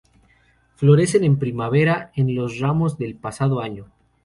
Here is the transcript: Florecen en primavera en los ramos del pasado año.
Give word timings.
Florecen 0.77 1.23
en 1.23 1.37
primavera 1.37 2.09
en 2.15 2.33
los 2.33 2.57
ramos 2.57 2.97
del 2.97 3.15
pasado 3.17 3.61
año. 3.61 3.85